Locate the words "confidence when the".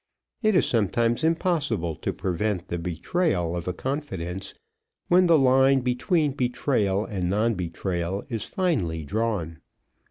3.73-5.37